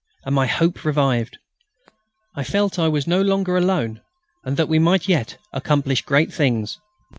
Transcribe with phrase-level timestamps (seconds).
[0.25, 1.37] and my hope revived.
[2.35, 4.01] I felt I was no longer alone,
[4.43, 6.79] and that we might yet accomplish great things.